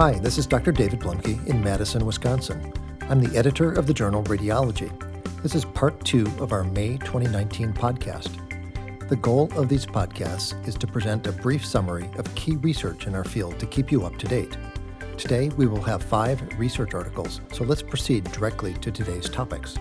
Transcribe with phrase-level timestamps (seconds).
[0.00, 0.72] Hi, this is Dr.
[0.72, 2.72] David Bluemke in Madison, Wisconsin.
[3.10, 4.90] I'm the editor of the journal Radiology.
[5.42, 8.30] This is part two of our May 2019 podcast.
[9.10, 13.14] The goal of these podcasts is to present a brief summary of key research in
[13.14, 14.56] our field to keep you up to date.
[15.18, 19.74] Today, we will have five research articles, so let's proceed directly to today's topics.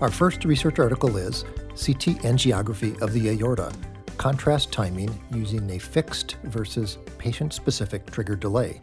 [0.00, 3.72] Our first research article is CT angiography of the aorta,
[4.16, 8.80] contrast timing using a fixed versus patient specific trigger delay.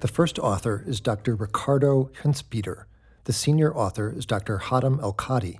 [0.00, 1.34] The first author is Dr.
[1.34, 2.84] Ricardo Hinzpeter.
[3.24, 4.58] The senior author is Dr.
[4.58, 5.58] Hatem Alkadhi.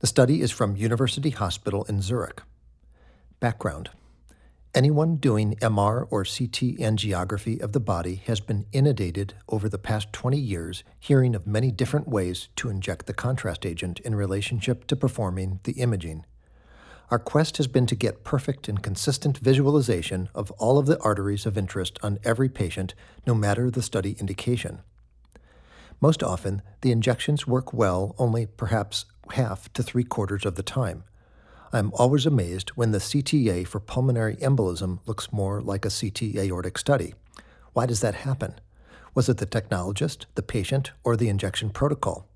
[0.00, 2.42] The study is from University Hospital in Zurich.
[3.40, 3.90] Background
[4.76, 10.12] Anyone doing MR or CT angiography of the body has been inundated over the past
[10.12, 14.94] 20 years hearing of many different ways to inject the contrast agent in relationship to
[14.94, 16.26] performing the imaging.
[17.08, 21.46] Our quest has been to get perfect and consistent visualization of all of the arteries
[21.46, 24.80] of interest on every patient, no matter the study indication.
[26.00, 31.04] Most often, the injections work well only perhaps half to three quarters of the time.
[31.72, 36.76] I'm always amazed when the CTA for pulmonary embolism looks more like a CT aortic
[36.76, 37.14] study.
[37.72, 38.54] Why does that happen?
[39.14, 42.26] Was it the technologist, the patient, or the injection protocol?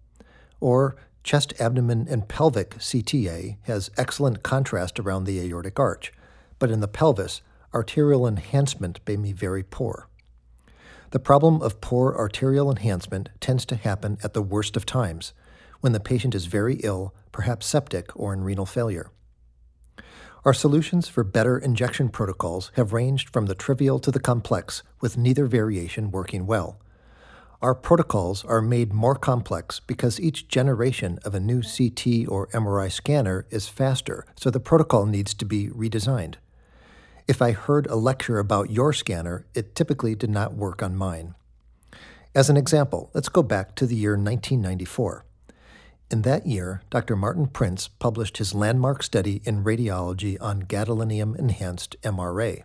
[0.61, 6.13] Or chest, abdomen, and pelvic CTA has excellent contrast around the aortic arch,
[6.59, 10.09] but in the pelvis, arterial enhancement may be very poor.
[11.11, 15.33] The problem of poor arterial enhancement tends to happen at the worst of times,
[15.81, 19.11] when the patient is very ill, perhaps septic or in renal failure.
[20.45, 25.19] Our solutions for better injection protocols have ranged from the trivial to the complex, with
[25.19, 26.80] neither variation working well.
[27.63, 32.91] Our protocols are made more complex because each generation of a new CT or MRI
[32.91, 36.37] scanner is faster, so the protocol needs to be redesigned.
[37.29, 41.35] If I heard a lecture about your scanner, it typically did not work on mine.
[42.35, 45.27] As an example, let's go back to the year 1994.
[46.11, 47.15] In that year, Dr.
[47.15, 52.63] Martin Prince published his landmark study in radiology on gadolinium enhanced MRA.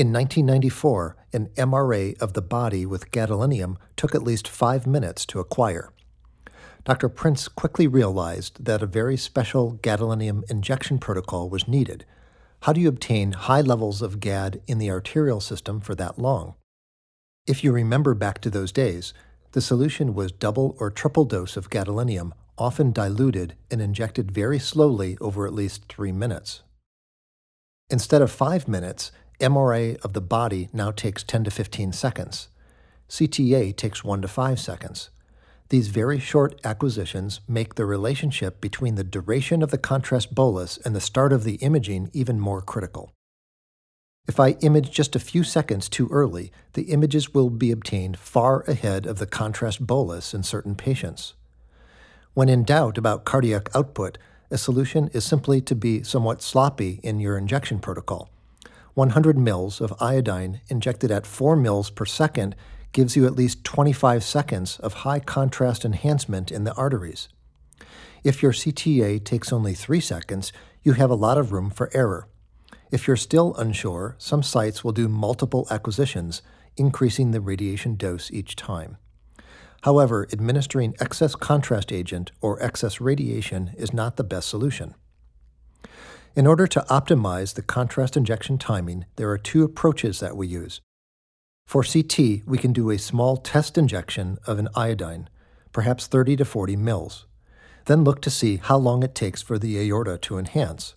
[0.00, 5.40] In 1994, an MRA of the body with gadolinium took at least five minutes to
[5.40, 5.92] acquire.
[6.86, 7.10] Dr.
[7.10, 12.06] Prince quickly realized that a very special gadolinium injection protocol was needed.
[12.62, 16.54] How do you obtain high levels of GAD in the arterial system for that long?
[17.46, 19.12] If you remember back to those days,
[19.52, 25.18] the solution was double or triple dose of gadolinium, often diluted and injected very slowly
[25.20, 26.62] over at least three minutes.
[27.90, 32.48] Instead of five minutes, MRA of the body now takes 10 to 15 seconds.
[33.08, 35.10] CTA takes 1 to 5 seconds.
[35.70, 40.94] These very short acquisitions make the relationship between the duration of the contrast bolus and
[40.94, 43.12] the start of the imaging even more critical.
[44.28, 48.62] If I image just a few seconds too early, the images will be obtained far
[48.62, 51.34] ahead of the contrast bolus in certain patients.
[52.34, 54.18] When in doubt about cardiac output,
[54.50, 58.28] a solution is simply to be somewhat sloppy in your injection protocol.
[58.94, 62.56] 100 mils of iodine injected at 4 mils per second
[62.92, 67.28] gives you at least 25 seconds of high contrast enhancement in the arteries.
[68.24, 70.52] If your CTA takes only 3 seconds,
[70.82, 72.26] you have a lot of room for error.
[72.90, 76.42] If you're still unsure, some sites will do multiple acquisitions,
[76.76, 78.96] increasing the radiation dose each time.
[79.82, 84.94] However, administering excess contrast agent or excess radiation is not the best solution.
[86.36, 90.80] In order to optimize the contrast injection timing, there are two approaches that we use.
[91.66, 95.28] For CT, we can do a small test injection of an iodine,
[95.72, 97.26] perhaps 30 to 40 mils.
[97.86, 100.94] Then look to see how long it takes for the aorta to enhance.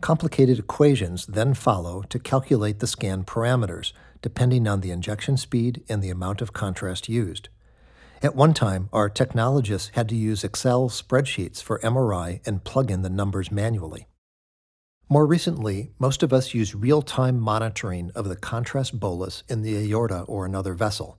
[0.00, 3.92] Complicated equations then follow to calculate the scan parameters,
[4.22, 7.48] depending on the injection speed and the amount of contrast used.
[8.22, 13.02] At one time, our technologists had to use Excel spreadsheets for MRI and plug in
[13.02, 14.08] the numbers manually.
[15.08, 19.76] More recently, most of us use real time monitoring of the contrast bolus in the
[19.76, 21.18] aorta or another vessel.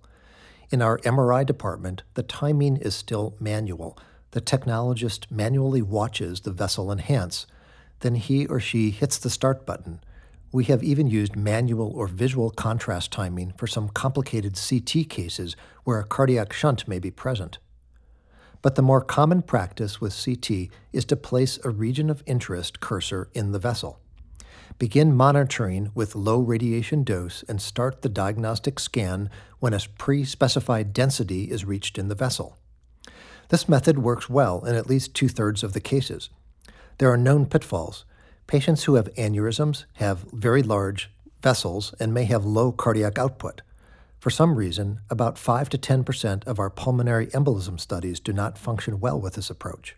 [0.72, 3.98] In our MRI department, the timing is still manual.
[4.32, 7.46] The technologist manually watches the vessel enhance
[8.02, 10.00] then he or she hits the start button.
[10.52, 16.00] We have even used manual or visual contrast timing for some complicated CT cases where
[16.00, 17.58] a cardiac shunt may be present.
[18.66, 23.30] But the more common practice with CT is to place a region of interest cursor
[23.36, 24.00] in the vessel.
[24.80, 29.30] Begin monitoring with low radiation dose and start the diagnostic scan
[29.60, 32.58] when a pre specified density is reached in the vessel.
[33.50, 36.32] This method works well in at least two thirds of the cases.
[36.98, 38.04] There are known pitfalls.
[38.48, 41.12] Patients who have aneurysms have very large
[41.44, 43.62] vessels and may have low cardiac output.
[44.26, 49.00] For some reason, about 5 to 10% of our pulmonary embolism studies do not function
[49.00, 49.96] well with this approach.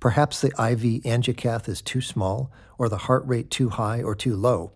[0.00, 4.34] Perhaps the IV angiocath is too small, or the heart rate too high or too
[4.34, 4.72] low.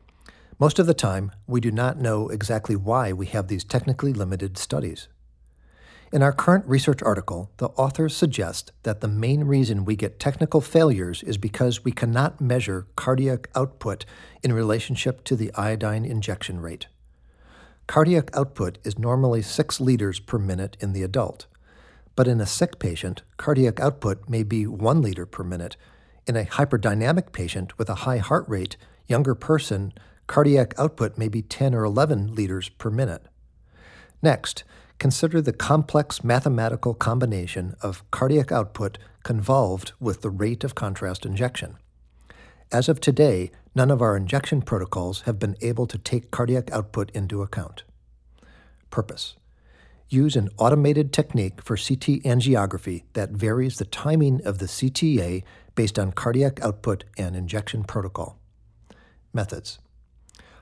[0.61, 4.57] Most of the time, we do not know exactly why we have these technically limited
[4.57, 5.09] studies.
[6.13, 10.61] In our current research article, the authors suggest that the main reason we get technical
[10.61, 14.05] failures is because we cannot measure cardiac output
[14.45, 16.87] in relationship to the iodine injection rate.
[17.91, 21.49] Cardiac output is normally 6 liters per minute in the adult,
[22.15, 25.77] but in a sick patient, cardiac output may be 1 liter per minute.
[26.25, 28.77] In a hyperdynamic patient with a high heart rate,
[29.09, 29.93] younger person,
[30.29, 33.27] cardiac output may be 10 or 11 liters per minute.
[34.23, 34.63] Next,
[35.01, 41.77] consider the complex mathematical combination of cardiac output convolved with the rate of contrast injection.
[42.71, 47.11] As of today, none of our injection protocols have been able to take cardiac output
[47.11, 47.85] into account.
[48.91, 49.37] Purpose
[50.09, 55.45] Use an automated technique for CT angiography that varies the timing of the CTA
[55.77, 58.39] based on cardiac output and injection protocol.
[59.33, 59.79] Methods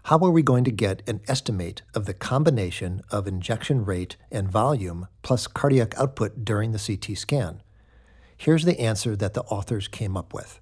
[0.08, 4.50] how are we going to get an estimate of the combination of injection rate and
[4.50, 7.62] volume plus cardiac output during the CT scan?
[8.34, 10.60] Here's the answer that the authors came up with.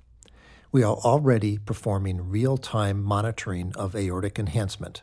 [0.73, 5.03] We are already performing real time monitoring of aortic enhancement.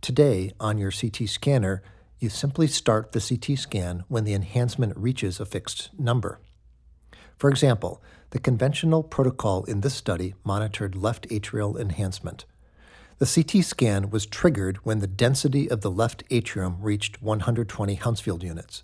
[0.00, 1.82] Today, on your CT scanner,
[2.18, 6.40] you simply start the CT scan when the enhancement reaches a fixed number.
[7.36, 12.46] For example, the conventional protocol in this study monitored left atrial enhancement.
[13.18, 18.42] The CT scan was triggered when the density of the left atrium reached 120 Hounsfield
[18.42, 18.82] units.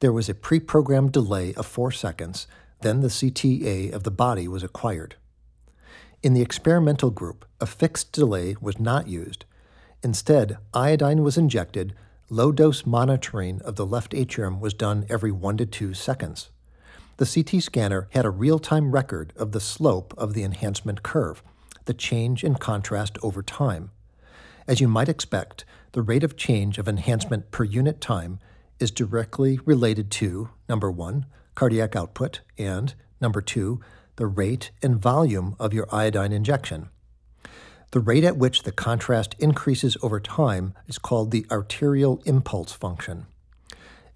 [0.00, 2.46] There was a pre programmed delay of 4 seconds,
[2.82, 5.16] then the CTA of the body was acquired.
[6.20, 9.44] In the experimental group, a fixed delay was not used.
[10.02, 11.94] Instead, iodine was injected,
[12.28, 16.50] low dose monitoring of the left atrium was done every 1 to 2 seconds.
[17.18, 21.42] The CT scanner had a real time record of the slope of the enhancement curve
[21.84, 23.90] the change in contrast over time.
[24.66, 28.40] As you might expect, the rate of change of enhancement per unit time
[28.78, 31.24] is directly related to number one,
[31.54, 32.92] cardiac output, and
[33.22, 33.80] number two,
[34.18, 36.88] the rate and volume of your iodine injection.
[37.92, 43.26] The rate at which the contrast increases over time is called the arterial impulse function.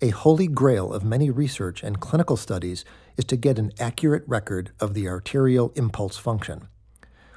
[0.00, 2.84] A holy grail of many research and clinical studies
[3.16, 6.66] is to get an accurate record of the arterial impulse function.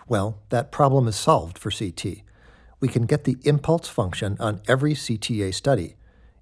[0.08, 2.24] Well, that problem is solved for CT.
[2.80, 5.98] We can get the impulse function on every CTA study.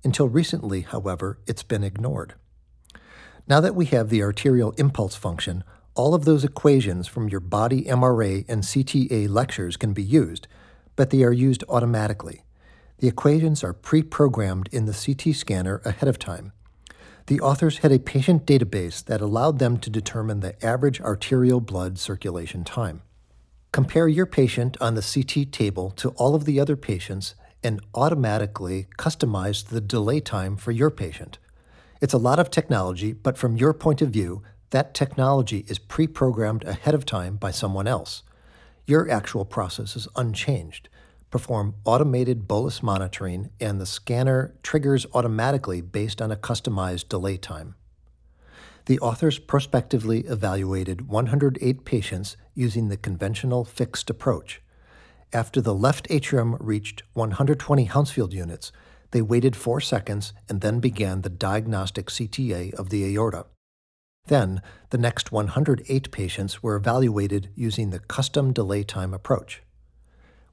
[0.06, 2.36] Until recently, however, it's been ignored.
[3.46, 7.84] Now that we have the arterial impulse function, all of those equations from your body
[7.84, 10.48] MRA and CTA lectures can be used,
[10.95, 12.44] but they are used automatically.
[12.98, 16.54] The equations are pre programmed in the CT scanner ahead of time.
[17.28, 21.98] The authors had a patient database that allowed them to determine the average arterial blood
[21.98, 23.01] circulation time.
[23.72, 28.88] Compare your patient on the CT table to all of the other patients and automatically
[28.98, 31.38] customize the delay time for your patient.
[32.01, 34.44] It's a lot of technology, but from your point of view,
[34.74, 38.24] that technology is pre programmed ahead of time by someone else.
[38.86, 40.89] Your actual process is unchanged.
[41.32, 47.75] Perform automated bolus monitoring, and the scanner triggers automatically based on a customized delay time
[48.86, 54.62] the authors prospectively evaluated 108 patients using the conventional fixed approach.
[55.32, 58.72] After the left atrium reached 120 Hounsfield units,
[59.12, 63.46] they waited four seconds and then began the diagnostic CTA of the aorta.
[64.27, 69.62] Then, the next 108 patients were evaluated using the custom delay time approach.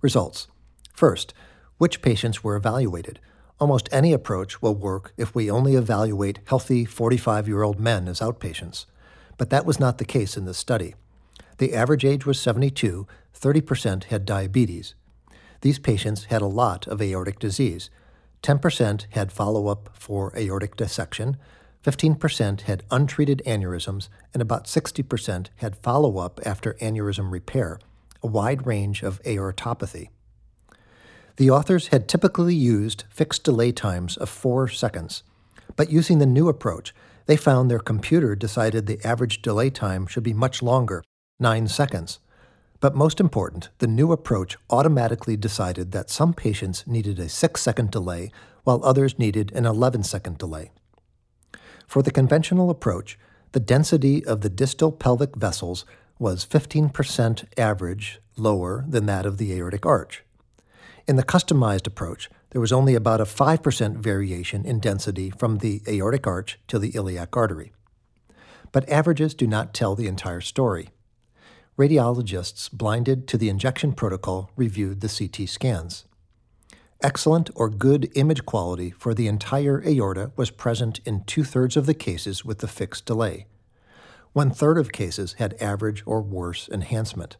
[0.00, 0.48] Results
[0.92, 1.32] First,
[1.78, 3.20] which patients were evaluated?
[3.60, 8.20] Almost any approach will work if we only evaluate healthy 45 year old men as
[8.20, 8.86] outpatients,
[9.36, 10.94] but that was not the case in this study.
[11.58, 13.06] The average age was 72,
[13.38, 14.94] 30% had diabetes.
[15.60, 17.90] These patients had a lot of aortic disease.
[18.42, 21.36] 10% had follow up for aortic dissection,
[21.84, 27.78] 15% had untreated aneurysms, and about 60% had follow up after aneurysm repair,
[28.22, 30.10] a wide range of aortopathy.
[31.36, 35.22] The authors had typically used fixed delay times of four seconds,
[35.74, 36.94] but using the new approach,
[37.24, 41.02] they found their computer decided the average delay time should be much longer,
[41.38, 42.18] nine seconds.
[42.80, 47.90] But most important, the new approach automatically decided that some patients needed a six second
[47.90, 48.30] delay
[48.64, 50.70] while others needed an 11 second delay.
[51.90, 53.18] For the conventional approach,
[53.50, 55.84] the density of the distal pelvic vessels
[56.20, 60.22] was 15% average lower than that of the aortic arch.
[61.08, 65.82] In the customized approach, there was only about a 5% variation in density from the
[65.88, 67.72] aortic arch to the iliac artery.
[68.70, 70.90] But averages do not tell the entire story.
[71.76, 76.04] Radiologists blinded to the injection protocol reviewed the CT scans.
[77.02, 81.86] Excellent or good image quality for the entire aorta was present in two thirds of
[81.86, 83.46] the cases with the fixed delay.
[84.34, 87.38] One third of cases had average or worse enhancement.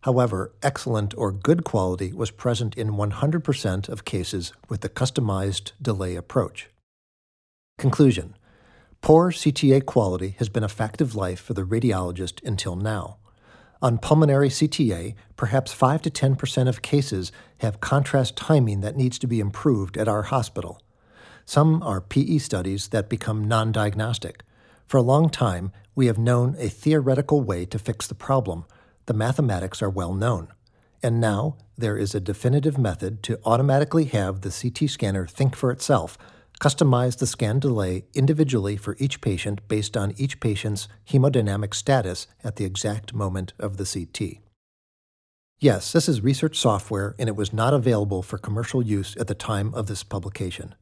[0.00, 6.16] However, excellent or good quality was present in 100% of cases with the customized delay
[6.16, 6.68] approach.
[7.78, 8.34] Conclusion
[9.02, 13.18] Poor CTA quality has been a fact of life for the radiologist until now.
[13.82, 19.26] On pulmonary CTA, perhaps 5 to 10% of cases have contrast timing that needs to
[19.26, 20.80] be improved at our hospital.
[21.44, 24.42] Some are PE studies that become non diagnostic.
[24.86, 28.64] For a long time, we have known a theoretical way to fix the problem.
[29.06, 30.48] The mathematics are well known.
[31.02, 35.70] And now there is a definitive method to automatically have the CT scanner think for
[35.70, 36.16] itself
[36.60, 42.56] Customize the scan delay individually for each patient based on each patient's hemodynamic status at
[42.56, 44.38] the exact moment of the CT.
[45.58, 49.34] Yes, this is research software and it was not available for commercial use at the
[49.34, 50.74] time of this publication.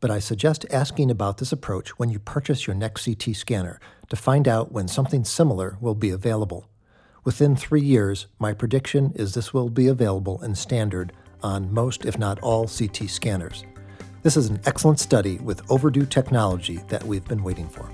[0.00, 4.16] But I suggest asking about this approach when you purchase your next CT scanner to
[4.16, 6.68] find out when something similar will be available.
[7.24, 12.18] Within three years, my prediction is this will be available in standard on most, if
[12.18, 13.64] not all, CT scanners.
[14.22, 17.90] This is an excellent study with overdue technology that we've been waiting for.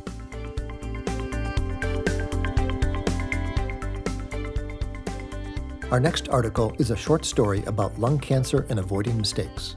[5.91, 9.77] Our next article is a short story about lung cancer and avoiding mistakes.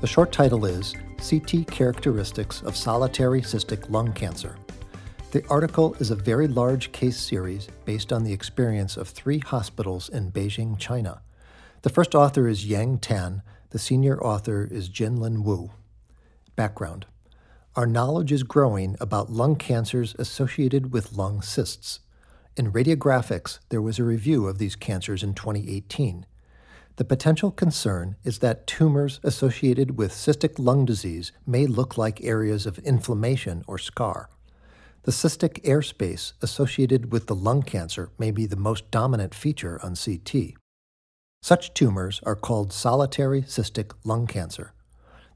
[0.00, 0.94] The short title is
[1.28, 4.54] CT Characteristics of Solitary Cystic Lung Cancer.
[5.32, 10.08] The article is a very large case series based on the experience of three hospitals
[10.08, 11.20] in Beijing, China.
[11.82, 15.70] The first author is Yang Tan, the senior author is Jinlin Wu.
[16.60, 17.06] Background
[17.74, 22.00] Our knowledge is growing about lung cancers associated with lung cysts.
[22.54, 26.26] In radiographics, there was a review of these cancers in 2018.
[26.96, 32.66] The potential concern is that tumors associated with cystic lung disease may look like areas
[32.66, 34.28] of inflammation or scar.
[35.04, 39.96] The cystic airspace associated with the lung cancer may be the most dominant feature on
[39.96, 40.56] CT.
[41.40, 44.74] Such tumors are called solitary cystic lung cancer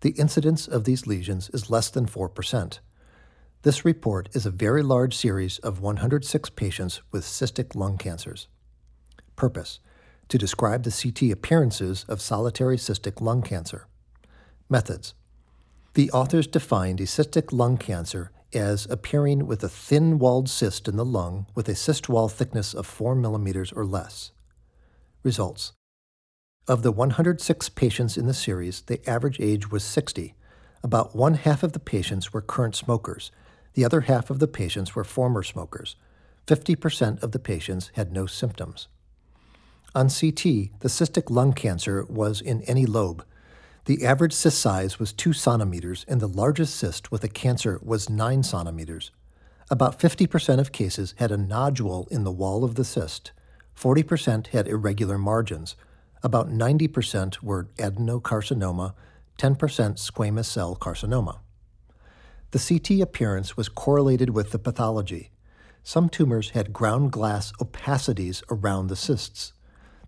[0.05, 2.79] the incidence of these lesions is less than 4%.
[3.63, 8.47] This report is a very large series of 106 patients with cystic lung cancers.
[9.35, 9.81] Purpose
[10.29, 13.87] to describe the CT appearances of solitary cystic lung cancer.
[14.69, 15.15] Methods
[15.95, 20.97] The authors defined a cystic lung cancer as appearing with a thin walled cyst in
[20.97, 24.33] the lung with a cyst wall thickness of 4 millimeters or less.
[25.23, 25.73] Results
[26.67, 30.35] of the 106 patients in the series, the average age was 60.
[30.83, 33.31] About one half of the patients were current smokers.
[33.75, 35.97] The other half of the patients were former smokers.
[36.47, 38.89] 50% of the patients had no symptoms.
[39.95, 43.25] On CT, the cystic lung cancer was in any lobe.
[43.85, 48.09] The average cyst size was 2 centimeters, and the largest cyst with a cancer was
[48.09, 49.11] 9 centimeters.
[49.71, 53.33] About 50% of cases had a nodule in the wall of the cyst.
[53.79, 55.77] 40% had irregular margins.
[56.25, 58.95] About 90% were adenocarcinoma,
[59.39, 61.41] 10% squamous cell carcinoma.
[62.53, 65.33] The CT appearance was correlated with the pathology.
[65.83, 69.53] Some tumors had ground glass opacities around the cysts.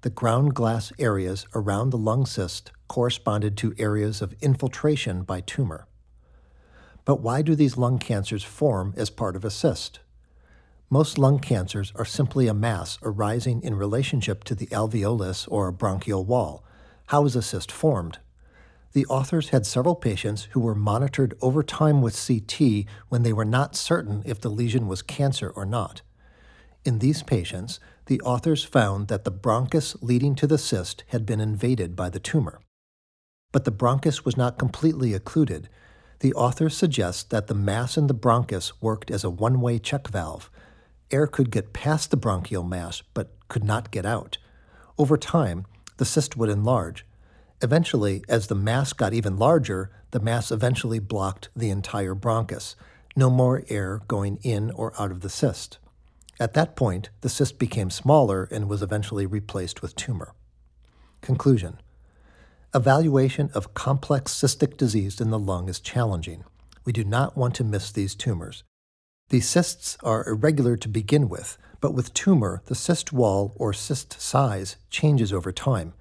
[0.01, 5.87] The ground glass areas around the lung cyst corresponded to areas of infiltration by tumor.
[7.05, 10.01] But why do these lung cancers form as part of a cyst?
[10.89, 16.25] Most lung cancers are simply a mass arising in relationship to the alveolus or bronchial
[16.25, 16.65] wall.
[17.07, 18.21] How is a cyst formed?
[18.93, 23.45] The authors had several patients who were monitored over time with CT when they were
[23.45, 26.03] not certain if the lesion was cancer or not.
[26.85, 31.41] In these patients, the authors found that the bronchus leading to the cyst had been
[31.41, 32.61] invaded by the tumor.
[33.51, 35.69] But the bronchus was not completely occluded.
[36.21, 40.07] The authors suggest that the mass in the bronchus worked as a one way check
[40.07, 40.49] valve
[41.11, 44.39] air could get past the bronchial mass but could not get out.
[44.99, 45.67] Over time,
[45.99, 47.07] the cyst would enlarge.
[47.63, 52.75] Eventually, as the mass got even larger, the mass eventually blocked the entire bronchus.
[53.15, 55.79] No more air going in or out of the cyst.
[56.39, 60.35] At that point, the cyst became smaller and was eventually replaced with tumor.
[61.23, 61.81] Conclusion
[62.75, 66.45] Evaluation of complex cystic disease in the lung is challenging.
[66.85, 68.65] We do not want to miss these tumors.
[69.29, 74.21] These cysts are irregular to begin with, but with tumor, the cyst wall or cyst
[74.21, 75.95] size changes over time.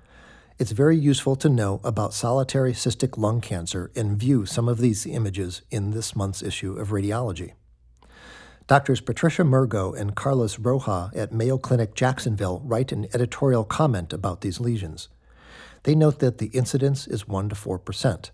[0.57, 5.05] it's very useful to know about solitary cystic lung cancer and view some of these
[5.07, 7.53] images in this month's issue of Radiology.
[8.67, 14.41] Doctors Patricia Mergo and Carlos Roja at Mayo Clinic Jacksonville write an editorial comment about
[14.41, 15.09] these lesions.
[15.83, 18.29] They note that the incidence is 1 to 4%.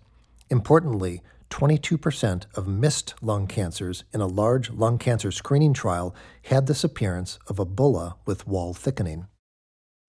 [0.48, 1.22] Importantly,
[1.52, 7.38] 22% of missed lung cancers in a large lung cancer screening trial had this appearance
[7.46, 9.26] of a bulla with wall thickening.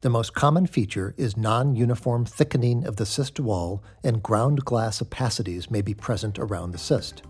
[0.04, 5.02] The most common feature is non uniform thickening of the cyst wall, and ground glass
[5.02, 7.24] opacities may be present around the cyst.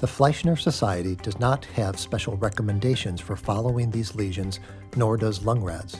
[0.00, 4.58] The Fleischner Society does not have special recommendations for following these lesions,
[4.96, 5.96] nor does Lung-RADS.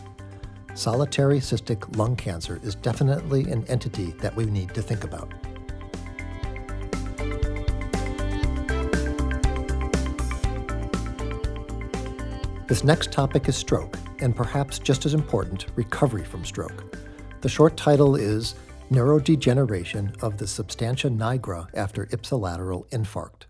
[0.74, 5.32] Solitary cystic lung cancer is definitely an entity that we need to think about.
[12.68, 16.96] This next topic is stroke, and perhaps just as important, recovery from stroke.
[17.40, 18.56] The short title is
[18.90, 23.46] Neurodegeneration of the Substantia nigra after ipsilateral infarct.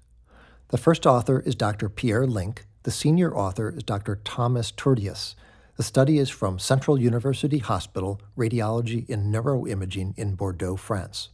[0.69, 1.89] The first author is Dr.
[1.89, 2.61] Pierre Linck.
[2.85, 4.21] The senior author is Dr.
[4.23, 5.35] Thomas Tourdias.
[5.77, 11.31] The study is from Central University Hospital, Radiology and Neuroimaging in Bordeaux, France.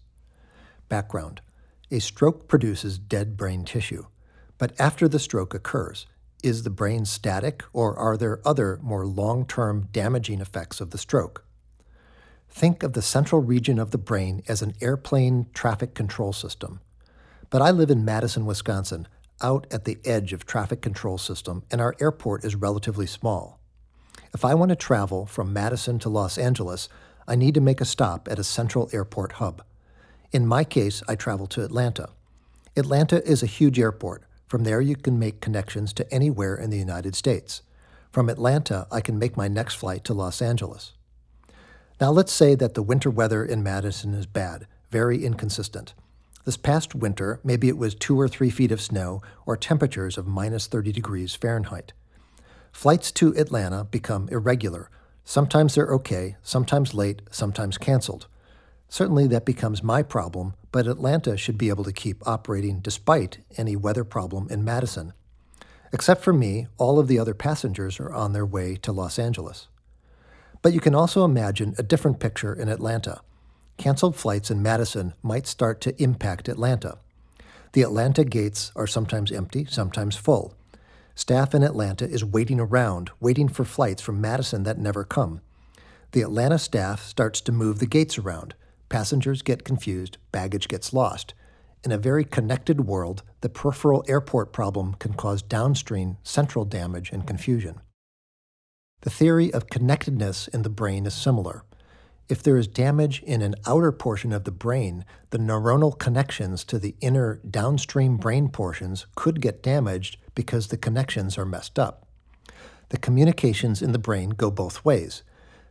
[0.88, 1.42] Background
[1.90, 4.06] A stroke produces dead brain tissue.
[4.56, 6.06] But after the stroke occurs,
[6.42, 10.98] is the brain static or are there other, more long term damaging effects of the
[10.98, 11.44] stroke?
[12.48, 16.80] Think of the central region of the brain as an airplane traffic control system.
[17.50, 19.08] But I live in Madison, Wisconsin,
[19.42, 23.58] out at the edge of traffic control system, and our airport is relatively small.
[24.32, 26.88] If I want to travel from Madison to Los Angeles,
[27.26, 29.62] I need to make a stop at a central airport hub.
[30.34, 32.08] In my case, I travel to Atlanta.
[32.76, 34.24] Atlanta is a huge airport.
[34.48, 37.62] From there, you can make connections to anywhere in the United States.
[38.10, 40.92] From Atlanta, I can make my next flight to Los Angeles.
[42.00, 45.94] Now, let's say that the winter weather in Madison is bad, very inconsistent.
[46.44, 50.26] This past winter, maybe it was two or three feet of snow or temperatures of
[50.26, 51.92] minus 30 degrees Fahrenheit.
[52.72, 54.90] Flights to Atlanta become irregular.
[55.24, 58.26] Sometimes they're okay, sometimes late, sometimes canceled.
[58.94, 63.74] Certainly that becomes my problem, but Atlanta should be able to keep operating despite any
[63.74, 65.12] weather problem in Madison.
[65.92, 69.66] Except for me, all of the other passengers are on their way to Los Angeles.
[70.62, 73.20] But you can also imagine a different picture in Atlanta
[73.78, 76.98] canceled flights in Madison might start to impact Atlanta.
[77.72, 80.54] The Atlanta gates are sometimes empty, sometimes full.
[81.16, 85.40] Staff in Atlanta is waiting around, waiting for flights from Madison that never come.
[86.12, 88.54] The Atlanta staff starts to move the gates around.
[88.88, 91.34] Passengers get confused, baggage gets lost.
[91.84, 97.26] In a very connected world, the peripheral airport problem can cause downstream central damage and
[97.26, 97.80] confusion.
[99.02, 101.64] The theory of connectedness in the brain is similar.
[102.26, 106.78] If there is damage in an outer portion of the brain, the neuronal connections to
[106.78, 112.08] the inner downstream brain portions could get damaged because the connections are messed up.
[112.88, 115.22] The communications in the brain go both ways.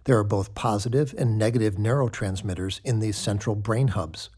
[0.05, 4.29] There are both positive and negative neurotransmitters in these central brain hubs.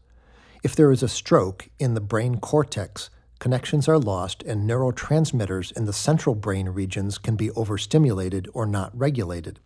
[0.62, 5.86] If there is a stroke in the brain cortex, connections are lost and neurotransmitters in
[5.86, 9.58] the central brain regions can be overstimulated or not regulated.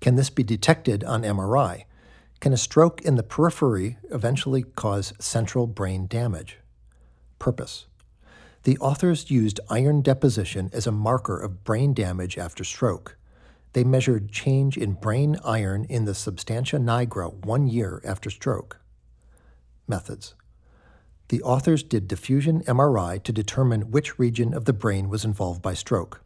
[0.00, 1.84] Can this be detected on MRI?
[2.40, 6.58] Can a stroke in the periphery eventually cause central brain damage?
[7.38, 7.86] Purpose.
[8.62, 13.17] The authors used iron deposition as a marker of brain damage after stroke.
[13.72, 18.80] They measured change in brain iron in the substantia nigra one year after stroke.
[19.86, 20.34] Methods.
[21.28, 25.74] The authors did diffusion MRI to determine which region of the brain was involved by
[25.74, 26.22] stroke.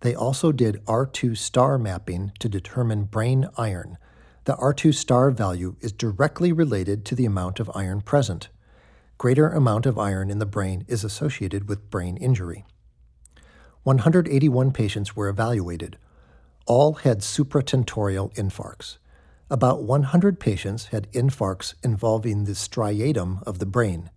[0.00, 3.96] They also did R2 star mapping to determine brain iron.
[4.44, 8.50] The R2 star value is directly related to the amount of iron present.
[9.16, 12.64] Greater amount of iron in the brain is associated with brain injury.
[13.82, 15.98] 181 patients were evaluated.
[16.68, 18.98] All had supratentorial infarcts.
[19.50, 24.10] About 100 patients had infarcts involving the striatum of the brain.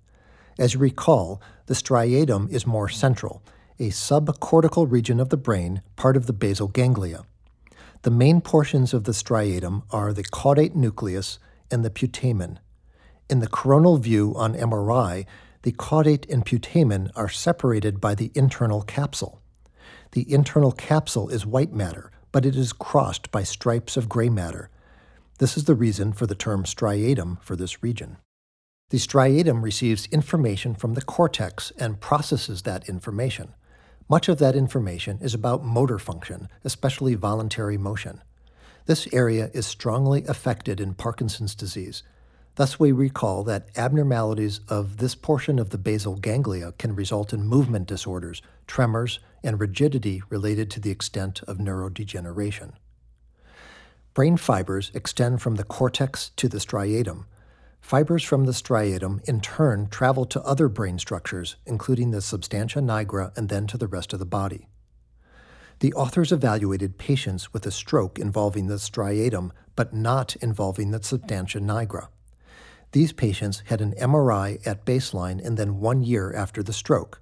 [0.60, 3.42] As you recall, the striatum is more central
[3.80, 7.24] a subcortical region of the brain, part of the basal ganglia.
[8.02, 11.40] The main portions of the striatum are the caudate nucleus
[11.72, 12.58] and the putamen.
[13.30, 15.26] In the coronal view on MRI,
[15.62, 19.42] the caudate and putamen are separated by the internal capsule.
[20.12, 24.70] The internal capsule is white matter, but it is crossed by stripes of gray matter.
[25.39, 28.17] This is the reason for the term striatum for this region.
[28.89, 33.54] The striatum receives information from the cortex and processes that information.
[34.10, 38.22] Much of that information is about motor function, especially voluntary motion.
[38.86, 42.04] This area is strongly affected in Parkinson's disease.
[42.56, 47.48] Thus, we recall that abnormalities of this portion of the basal ganglia can result in
[47.48, 48.41] movement disorders,
[48.72, 52.72] tremors, and rigidity related to the extent of neurodegeneration.
[54.14, 57.26] Brain fibers extend from the cortex to the striatum.
[57.82, 63.36] Fibers from the striatum, in turn, travel to other brain structures, including the substantia nigra
[63.36, 64.70] and then to the rest of the body.
[65.80, 71.60] The authors evaluated patients with a stroke involving the striatum but not involving the substantia
[71.60, 72.08] nigra.
[72.94, 77.22] These patients had an MRI at baseline and then one year after the stroke.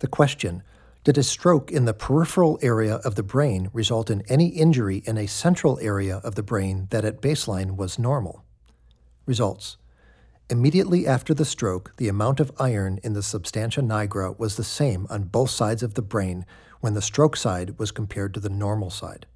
[0.00, 0.62] The question
[1.02, 5.16] did a stroke in the peripheral area of the brain result in any injury in
[5.16, 8.44] a central area of the brain that at baseline was normal?
[9.24, 9.78] Results
[10.50, 15.06] Immediately after the stroke, the amount of iron in the substantia nigra was the same
[15.08, 16.44] on both sides of the brain
[16.80, 19.26] when the stroke side was compared to the normal side.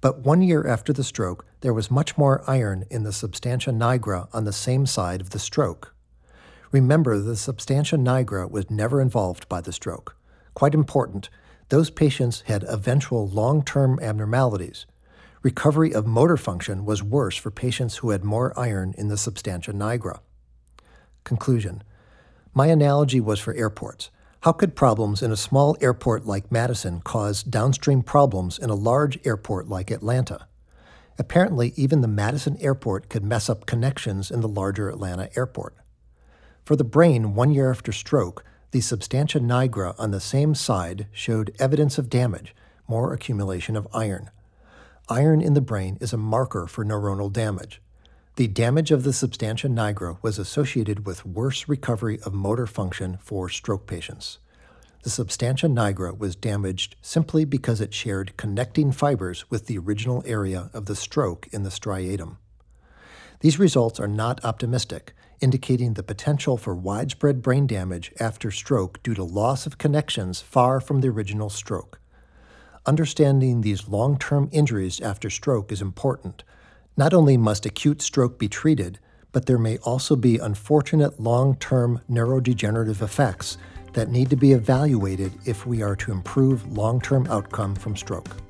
[0.00, 4.28] But one year after the stroke, there was much more iron in the substantia nigra
[4.32, 5.94] on the same side of the stroke.
[6.70, 10.16] Remember, the substantia nigra was never involved by the stroke.
[10.60, 11.30] Quite important,
[11.70, 14.84] those patients had eventual long term abnormalities.
[15.42, 19.72] Recovery of motor function was worse for patients who had more iron in the substantia
[19.72, 20.18] nigra.
[21.24, 21.82] Conclusion
[22.52, 24.10] My analogy was for airports.
[24.42, 29.18] How could problems in a small airport like Madison cause downstream problems in a large
[29.24, 30.46] airport like Atlanta?
[31.18, 35.74] Apparently, even the Madison airport could mess up connections in the larger Atlanta airport.
[36.66, 41.54] For the brain, one year after stroke, the substantia nigra on the same side showed
[41.58, 42.54] evidence of damage,
[42.86, 44.30] more accumulation of iron.
[45.08, 47.82] Iron in the brain is a marker for neuronal damage.
[48.36, 53.48] The damage of the substantia nigra was associated with worse recovery of motor function for
[53.48, 54.38] stroke patients.
[55.02, 60.70] The substantia nigra was damaged simply because it shared connecting fibers with the original area
[60.72, 62.36] of the stroke in the striatum.
[63.40, 69.14] These results are not optimistic, indicating the potential for widespread brain damage after stroke due
[69.14, 72.00] to loss of connections far from the original stroke.
[72.86, 76.44] Understanding these long term injuries after stroke is important.
[76.96, 78.98] Not only must acute stroke be treated,
[79.32, 83.58] but there may also be unfortunate long term neurodegenerative effects
[83.92, 88.49] that need to be evaluated if we are to improve long term outcome from stroke.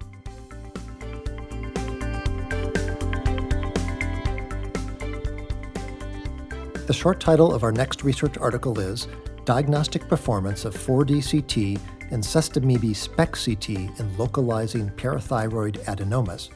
[6.90, 9.06] The short title of our next research article is
[9.44, 13.68] Diagnostic Performance of 4D CT and Sestamibi SPECT CT
[14.00, 16.48] in Localizing Parathyroid Adenomas.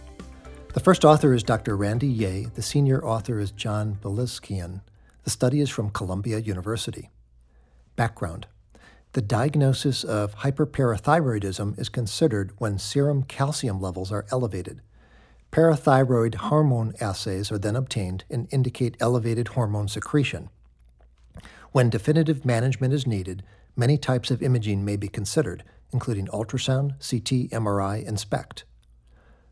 [0.73, 1.77] The first author is Dr.
[1.77, 4.81] Randy Yeh, the senior author is John Bilezikian.
[5.23, 7.11] The study is from Columbia University.
[7.95, 8.49] Background
[9.13, 14.83] The diagnosis of hyperparathyroidism is considered when serum calcium levels are elevated.
[15.55, 20.51] Parathyroid hormone assays are then obtained and indicate elevated hormone secretion.
[21.71, 23.45] When definitive management is needed,
[23.77, 25.63] many types of imaging may be considered,
[25.93, 28.65] including ultrasound, CT, MRI, and SPECT.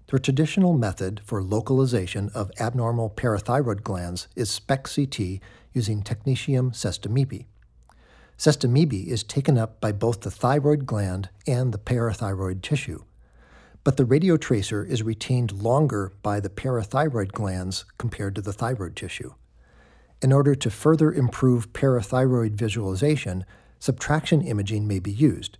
[0.08, 5.20] The traditional method for localization of abnormal parathyroid glands is SPECT CT
[5.72, 7.46] using technetium sestamibi.
[8.36, 13.04] Sestamibi is taken up by both the thyroid gland and the parathyroid tissue
[13.84, 19.34] but the radiotracer is retained longer by the parathyroid glands compared to the thyroid tissue.
[20.20, 23.44] In order to further improve parathyroid visualization,
[23.80, 25.58] subtraction imaging may be used.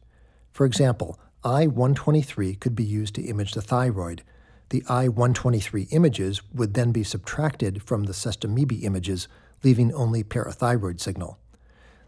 [0.53, 4.23] For example, I 123 could be used to image the thyroid.
[4.69, 9.27] The I 123 images would then be subtracted from the sestamibi images,
[9.65, 11.39] leaving only parathyroid signal.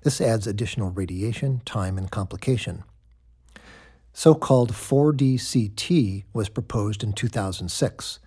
[0.03, 2.85] This adds additional radiation, time, and complication.
[4.17, 8.21] So called 4D CT was proposed in 2006.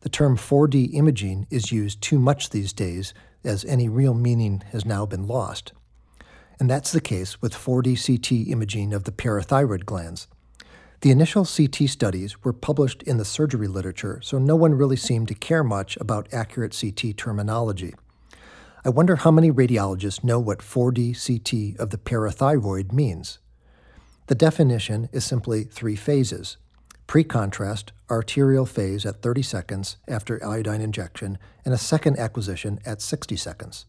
[0.00, 3.12] The term 4D imaging is used too much these days,
[3.44, 5.74] as any real meaning has now been lost.
[6.58, 10.28] And that's the case with 4D CT imaging of the parathyroid glands.
[11.02, 15.28] The initial CT studies were published in the surgery literature, so no one really seemed
[15.28, 17.94] to care much about accurate CT terminology.
[18.82, 23.40] I wonder how many radiologists know what 4D CT of the parathyroid means.
[24.26, 26.56] The definition is simply three phases
[27.06, 33.36] pre-contrast, arterial phase at 30 seconds after iodine injection, and a second acquisition at 60
[33.36, 33.84] seconds.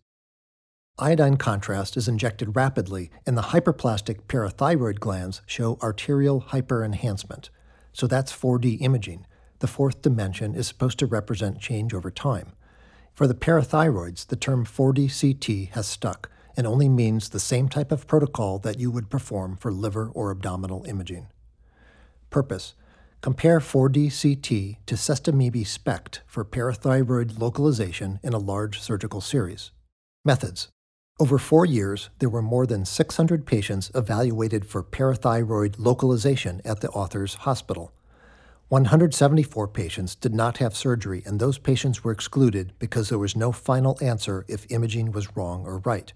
[1.00, 7.50] Iodine contrast is injected rapidly, and the hyperplastic parathyroid glands show arterial hyperenhancement.
[7.94, 9.26] So that's 4D imaging.
[9.60, 12.52] The fourth dimension is supposed to represent change over time.
[13.14, 17.92] For the parathyroids, the term 4D CT has stuck, and only means the same type
[17.92, 21.28] of protocol that you would perform for liver or abdominal imaging.
[22.30, 22.76] Purpose
[23.22, 29.72] Compare 4D CT to Sestamibi SPECT for parathyroid localization in a large surgical series.
[30.24, 30.68] Methods.
[31.20, 36.90] Over four years, there were more than 600 patients evaluated for parathyroid localization at the
[36.90, 37.94] author's hospital.
[38.68, 43.52] 174 patients did not have surgery, and those patients were excluded because there was no
[43.52, 46.14] final answer if imaging was wrong or right.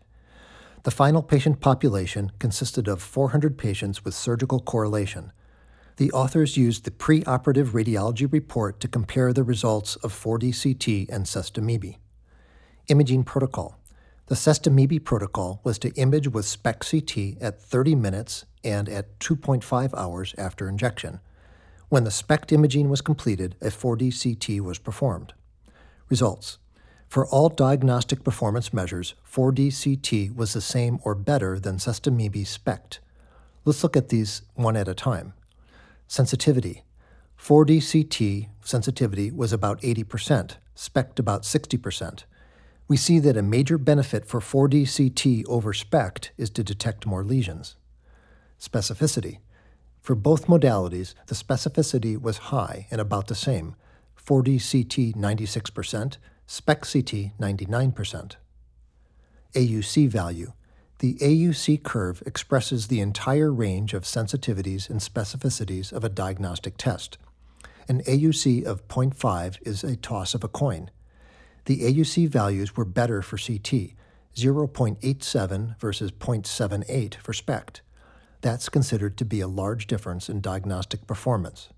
[0.84, 5.32] The final patient population consisted of 400 patients with surgical correlation
[6.00, 11.26] the authors used the preoperative radiology report to compare the results of 4D CT and
[11.26, 11.98] Sestamibi.
[12.88, 13.78] Imaging protocol.
[14.28, 19.94] The Sestamibi protocol was to image with SPECT CT at 30 minutes and at 2.5
[19.94, 21.20] hours after injection.
[21.90, 25.34] When the SPECT imaging was completed, a 4D CT was performed.
[26.08, 26.60] Results.
[27.10, 33.00] For all diagnostic performance measures, 4D CT was the same or better than Sestamibi SPECT.
[33.66, 35.34] Let's look at these one at a time.
[36.08, 36.84] Sensitivity
[37.36, 42.26] 4D CT sensitivity was about 80%, SPECT about 60%.
[42.88, 47.24] We see that a major benefit for 4D CT over SPECT is to detect more
[47.24, 47.76] lesions.
[48.60, 49.40] Specificity
[50.00, 53.76] For both modalities, the specificity was high and about the same
[54.24, 56.18] 4D CT 96%,
[56.52, 58.32] SPECT CT 99%.
[59.54, 60.54] AUC value
[60.98, 67.20] the AUC curve expresses the entire range of sensitivities and specificities of a diagnostic test.
[67.88, 70.90] An AUC of 0.5 is a toss of a coin.
[71.66, 73.94] The AUC values were better for CT,
[74.36, 77.82] 0.87 versus 0.78 for SPECT.
[78.42, 81.70] That's considered to be a large difference in diagnostic performance.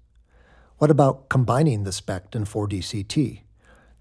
[0.78, 3.44] What about combining the SPECT and 4D CT?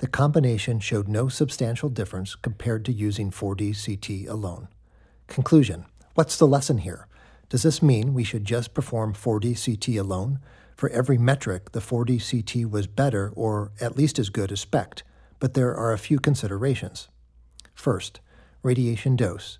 [0.00, 4.68] The combination showed no substantial difference compared to using 4D CT alone.
[5.26, 5.84] Conclusion
[6.14, 7.06] What's the lesson here?
[7.50, 10.38] Does this mean we should just perform 4D CT alone?
[10.74, 15.02] For every metric, the 4D CT was better or at least as good as SPECT,
[15.38, 17.08] but there are a few considerations.
[17.74, 18.20] First,
[18.62, 19.58] radiation dose.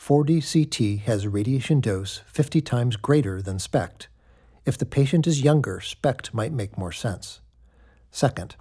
[0.00, 4.08] 4D CT has a radiation dose 50 times greater than SPECT.
[4.64, 7.42] If the patient is younger, SPECT might make more sense.
[8.10, 8.56] Second,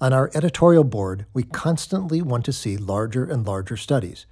[0.00, 4.26] on our editorial board, we constantly want to see larger and larger studies.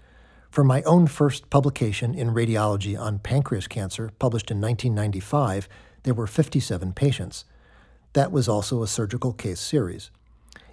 [0.50, 5.68] For my own first publication in radiology on pancreas cancer, published in 1995,
[6.03, 7.44] there were 57 patients.
[8.12, 10.11] That was also a surgical case series.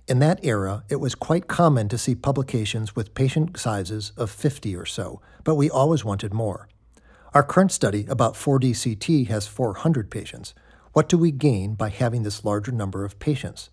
[0.08, 4.76] In that era, it was quite common to see publications with patient sizes of 50
[4.76, 6.68] or so, but we always wanted more.
[7.34, 10.54] Our current study about 4D CT has 400 patients.
[10.92, 13.70] What do we gain by having this larger number of patients?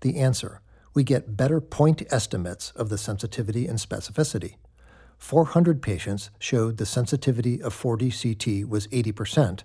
[0.00, 0.60] The answer
[0.94, 4.56] we get better point estimates of the sensitivity and specificity.
[5.16, 9.62] 400 patients showed the sensitivity of 4D CT was 80%.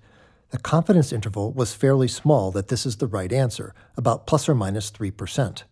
[0.50, 4.54] The confidence interval was fairly small that this is the right answer, about plus or
[4.54, 5.64] minus 3%.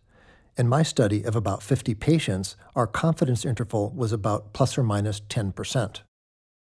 [0.58, 5.21] In my study of about 50 patients, our confidence interval was about plus or minus
[5.21, 6.02] 10%.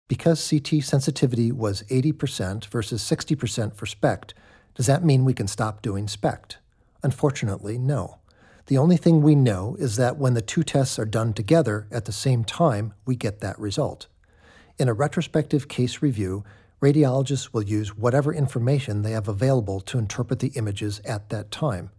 [0.09, 4.33] Because CT sensitivity was 80% versus 60% for SPECT,
[4.75, 6.57] does that mean we can stop doing SPECT?
[7.03, 8.19] Unfortunately, no.
[8.67, 12.05] The only thing we know is that when the two tests are done together at
[12.05, 14.07] the same time, we get that result.
[14.77, 16.43] In a retrospective case review,
[16.81, 21.89] radiologists will use whatever information they have available to interpret the images at that time.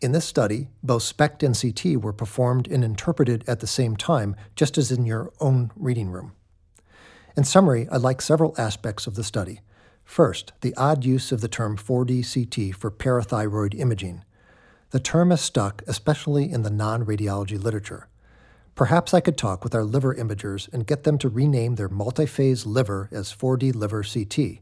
[0.00, 4.36] In this study, both SPECT and CT were performed and interpreted at the same time,
[4.54, 6.32] just as in your own reading room.
[7.36, 9.60] In summary, I like several aspects of the study.
[10.04, 14.22] First, the odd use of the term 4D CT for parathyroid imaging.
[14.96, 18.08] The term is stuck, especially in the non radiology literature.
[18.74, 22.64] Perhaps I could talk with our liver imagers and get them to rename their multiphase
[22.64, 24.60] liver as 4D liver CT.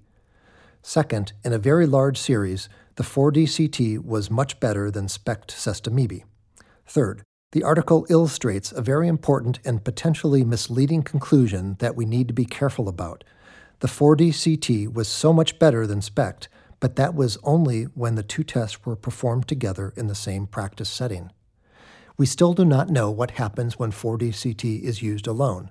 [0.83, 6.25] Second, in a very large series, the 4D CT was much better than SPECT Sestamibi.
[6.85, 12.35] Third, the article illustrates a very important and potentially misleading conclusion that we need to
[12.35, 13.23] be careful about.
[13.79, 16.49] The 4D CT was so much better than SPECT
[16.85, 20.90] but that was only when the two tests were performed together in the same practice
[20.90, 21.31] setting.
[22.18, 25.70] We still do not know what happens when 4D CT is used alone.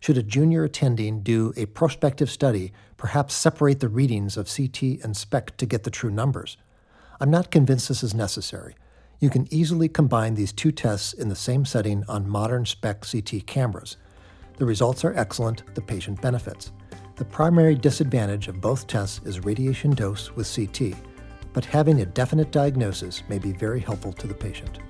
[0.00, 5.14] Should a junior attending do a prospective study, perhaps separate the readings of CT and
[5.14, 6.56] SPECT to get the true numbers?
[7.20, 8.74] I'm not convinced this is necessary.
[9.20, 13.46] You can easily combine these two tests in the same setting on modern SPECT CT
[13.46, 13.98] cameras.
[14.56, 16.72] The results are excellent, the patient benefits.
[17.16, 20.94] The primary disadvantage of both tests is radiation dose with CT,
[21.52, 24.80] but having a definite diagnosis may be very helpful to the patient.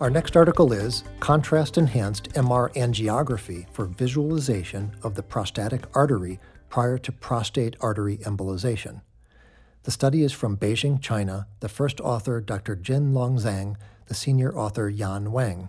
[0.00, 6.38] Our next article is Contrast Enhanced MR Angiography for Visualization of the Prostatic Artery
[6.68, 9.00] Prior to Prostate Artery Embolization.
[9.82, 12.76] The study is from Beijing, China, the first author, Dr.
[12.76, 13.74] Jin Long Zhang,
[14.06, 15.68] the senior author, Yan Wang.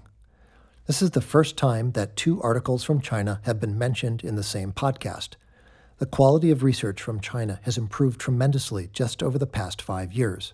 [0.86, 4.44] This is the first time that two articles from China have been mentioned in the
[4.44, 5.36] same podcast.
[6.00, 10.54] The quality of research from China has improved tremendously just over the past five years.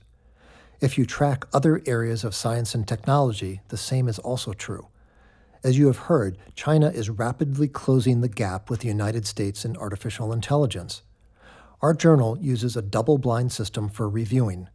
[0.82, 4.88] If you track other areas of science and technology, the same is also true.
[5.63, 9.76] As you have heard, China is rapidly closing the gap with the United States in
[9.76, 11.02] artificial intelligence.
[11.82, 14.70] Our journal uses a double blind system for reviewing.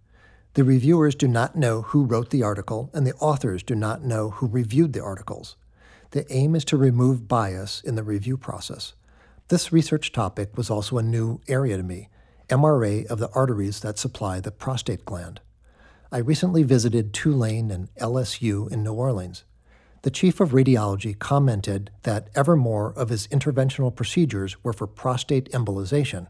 [0.54, 4.30] The reviewers do not know who wrote the article, and the authors do not know
[4.30, 5.56] who reviewed the articles.
[6.12, 8.94] The aim is to remove bias in the review process.
[9.48, 12.08] This research topic was also a new area to me
[12.48, 15.40] MRA of the arteries that supply the prostate gland.
[16.12, 19.42] I recently visited Tulane and LSU in New Orleans.
[20.02, 25.50] The chief of radiology commented that ever more of his interventional procedures were for prostate
[25.50, 26.28] embolization.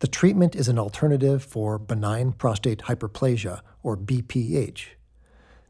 [0.00, 4.90] The treatment is an alternative for benign prostate hyperplasia, or BPH.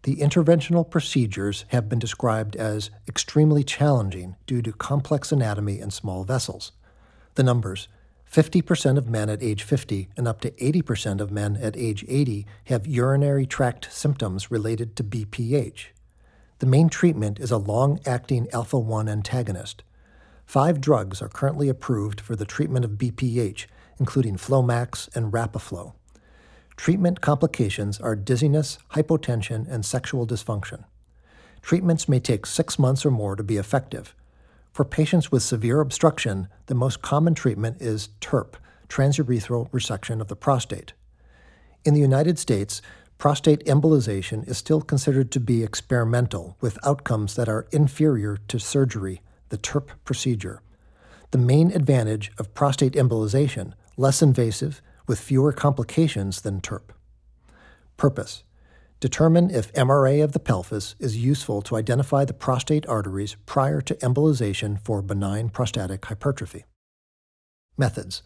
[0.02, 6.24] The interventional procedures have been described as extremely challenging due to complex anatomy and small
[6.24, 6.72] vessels.
[7.34, 7.88] The numbers
[8.30, 12.46] 50% of men at age 50 and up to 80% of men at age 80
[12.64, 15.86] have urinary tract symptoms related to BPH.
[16.58, 19.82] The main treatment is a long acting alpha 1 antagonist.
[20.44, 23.66] Five drugs are currently approved for the treatment of BPH,
[23.98, 25.94] including Flomax and Rapaflo.
[26.76, 30.84] Treatment complications are dizziness, hypotension, and sexual dysfunction.
[31.60, 34.14] Treatments may take six months or more to be effective.
[34.72, 38.56] For patients with severe obstruction, the most common treatment is TURP,
[38.88, 40.92] transurethral resection of the prostate.
[41.84, 42.80] In the United States,
[43.18, 49.20] prostate embolization is still considered to be experimental with outcomes that are inferior to surgery,
[49.48, 50.62] the TURP procedure.
[51.32, 56.92] The main advantage of prostate embolization, less invasive, with fewer complications than TURP.
[57.96, 58.44] Purpose
[59.00, 63.94] Determine if MRA of the pelvis is useful to identify the prostate arteries prior to
[63.96, 66.64] embolization for benign prostatic hypertrophy.
[67.76, 68.22] Methods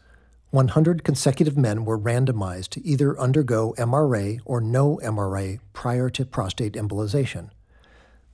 [0.49, 6.75] 100 consecutive men were randomized to either undergo MRA or no MRA prior to prostate
[6.75, 7.51] embolization.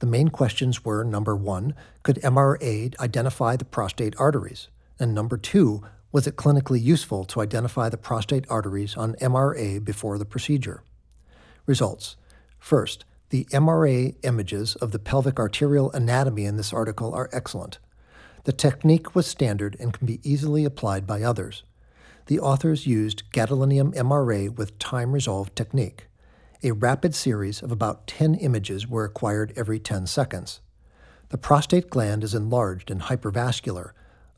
[0.00, 1.74] The main questions were number one,
[2.04, 4.68] could MRA identify the prostate arteries?
[4.98, 10.18] And number two, was it clinically useful to identify the prostate arteries on MRA before
[10.18, 10.82] the procedure?
[11.66, 12.16] Results
[12.58, 17.78] First, the MRA images of the pelvic arterial anatomy in this article are excellent.
[18.44, 21.62] The technique was standard and can be easily applied by others.
[22.26, 26.06] The authors used gadolinium MRA with time resolved technique.
[26.62, 30.60] A rapid series of about 10 images were acquired every 10 seconds.
[31.28, 33.90] The prostate gland is enlarged and hypervascular.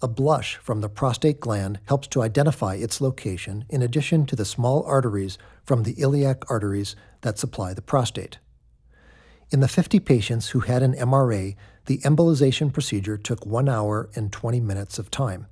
[0.03, 4.47] A blush from the prostate gland helps to identify its location in addition to the
[4.47, 8.39] small arteries from the iliac arteries that supply the prostate.
[9.51, 14.33] In the 50 patients who had an MRA, the embolization procedure took 1 hour and
[14.33, 15.49] 20 minutes of time.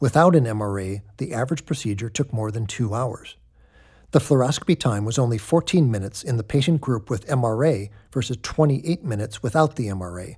[0.00, 3.36] Without an MRA, the average procedure took more than 2 hours.
[4.10, 9.04] The fluoroscopy time was only 14 minutes in the patient group with MRA versus 28
[9.04, 10.34] minutes without the MRA.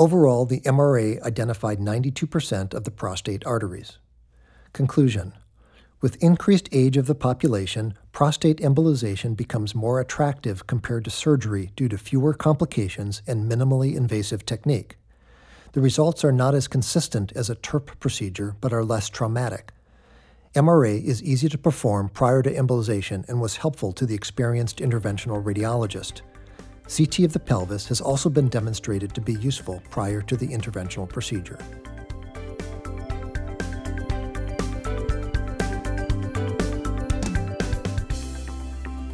[0.00, 3.98] Overall, the MRA identified 92% of the prostate arteries.
[4.72, 5.34] Conclusion
[6.00, 11.86] with increased age of the population, prostate embolization becomes more attractive compared to surgery due
[11.90, 14.96] to fewer complications and minimally invasive technique.
[15.72, 19.70] The results are not as consistent as a TURP procedure, but are less traumatic.
[20.54, 25.44] MRA is easy to perform prior to embolization and was helpful to the experienced interventional
[25.44, 26.22] radiologist.
[26.94, 31.08] CT of the pelvis has also been demonstrated to be useful prior to the interventional
[31.08, 31.58] procedure.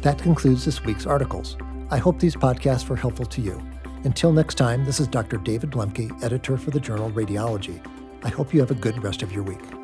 [0.01, 1.55] That concludes this week's articles.
[1.91, 3.61] I hope these podcasts were helpful to you.
[4.05, 5.37] Until next time, this is Dr.
[5.37, 7.85] David Bluemke, editor for the journal Radiology.
[8.23, 9.76] I hope you have a good rest of your week.